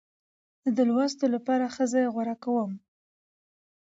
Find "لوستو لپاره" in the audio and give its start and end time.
0.89-1.65